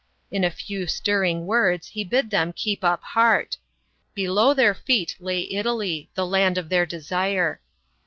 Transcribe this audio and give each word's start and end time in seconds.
In 0.31 0.43
a 0.43 0.49
few 0.49 0.87
stirring 0.87 1.45
words, 1.45 1.89
he 1.89 2.03
bid 2.03 2.31
them 2.31 2.53
keep 2.53 2.83
up 2.83 3.03
heart. 3.03 3.57
Below 4.15 4.55
their 4.55 4.73
feet 4.73 5.15
lay 5.19 5.47
Italy 5.53 6.09
the 6.15 6.25
land 6.25 6.57
of 6.57 6.69
their 6.69 6.87
desire. 6.87 7.61